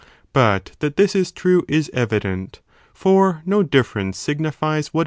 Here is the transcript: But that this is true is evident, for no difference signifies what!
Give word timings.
But 0.33 0.71
that 0.79 0.95
this 0.97 1.15
is 1.15 1.31
true 1.31 1.63
is 1.67 1.91
evident, 1.93 2.59
for 2.91 3.43
no 3.45 3.61
difference 3.61 4.17
signifies 4.17 4.87
what! 4.91 4.99